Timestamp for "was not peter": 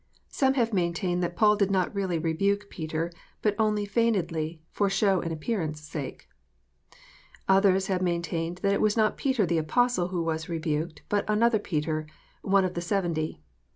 8.81-9.45